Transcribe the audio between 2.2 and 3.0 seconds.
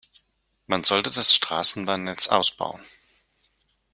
ausbauen.